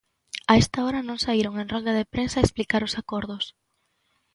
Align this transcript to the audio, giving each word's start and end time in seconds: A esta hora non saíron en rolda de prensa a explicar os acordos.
A 0.51 0.53
esta 0.63 0.79
hora 0.85 1.01
non 1.07 1.21
saíron 1.25 1.53
en 1.61 1.67
rolda 1.73 1.93
de 1.99 2.09
prensa 2.13 2.35
a 2.39 2.45
explicar 2.45 2.81
os 2.87 2.97
acordos. 3.01 3.43